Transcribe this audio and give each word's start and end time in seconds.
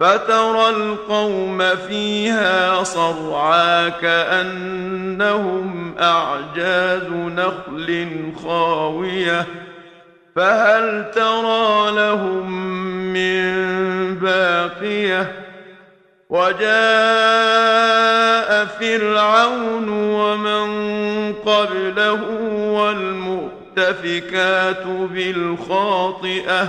فترى 0.00 0.68
القوم 0.68 1.62
فيها 1.88 2.82
صرعا 2.82 3.88
كأنهم 3.88 5.94
أعجاز 6.00 7.02
نخل 7.12 8.08
خاوية. 8.44 9.46
فهل 10.36 11.10
ترى 11.14 11.90
لهم 11.96 12.50
من 13.12 13.54
باقية؟ 14.14 15.32
وجاء 16.30 16.66
فرعون 18.64 19.88
ومن 19.88 20.66
قبله 21.32 22.20
والمؤتفكات 23.76 24.86
بالخاطئة. 24.86 26.68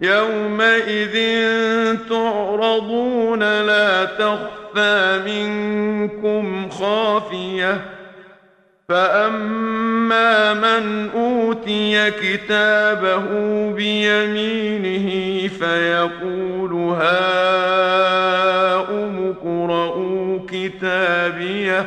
يومئذ 0.00 1.16
تعرضون 2.08 3.40
لا 3.40 4.04
تخفى 4.04 5.20
منكم 5.26 6.70
خافيه 6.70 7.80
فاما 8.88 10.54
من 10.54 11.10
اوتي 11.14 12.10
كتابه 12.10 13.24
بيمينه 13.70 15.08
فيقول 15.48 16.72
هاؤم 17.00 18.14
اقرءوا 19.30 20.38
كتابيه 20.48 21.86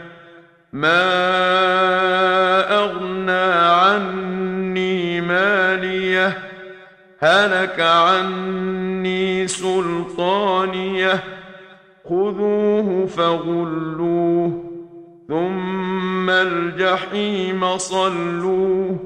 ما 0.73 1.03
اغنى 2.83 3.31
عني 3.71 5.21
ماليه 5.21 6.37
هلك 7.19 7.79
عني 7.79 9.47
سلطانيه 9.47 11.23
خذوه 12.09 13.05
فغلوه 13.05 14.63
ثم 15.27 16.29
الجحيم 16.29 17.77
صلوه 17.77 18.99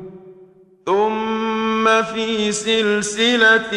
ثم 0.85 2.01
في 2.01 2.51
سلسله 2.51 3.71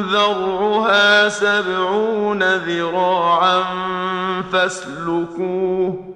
ذرعها 0.00 1.28
سبعون 1.28 2.42
ذراعا 2.42 3.62
فاسلكوه 4.52 6.15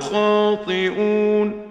الا 0.00 0.06
الخاطئون. 0.06 1.70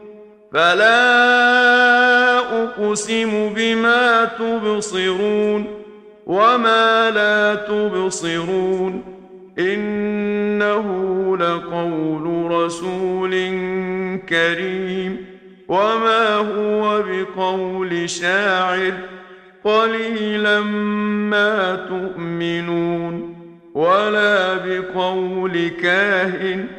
فلا 0.54 2.40
أقسم 2.64 3.54
بما 3.56 4.26
تبصرون 4.26 5.68
وما 6.26 7.12
لا 7.12 7.56
تبصرون. 7.56 9.04
إنه 9.60 10.88
لقول 11.38 12.52
رسول 12.52 13.32
كريم. 14.30 15.26
وما 15.68 16.36
هو 16.36 17.04
بقول 17.04 18.10
شاعر. 18.10 18.94
قليلا 19.64 20.60
ما 21.30 21.76
تؤمنون. 21.76 23.36
ولا 23.74 24.56
بقول 24.56 25.68
كاهن. 25.68 26.79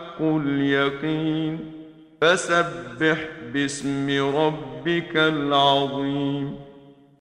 اليقين 0.21 1.59
فسبح 2.21 3.27
باسم 3.53 4.35
ربك 4.35 5.17
العظيم 5.17 6.55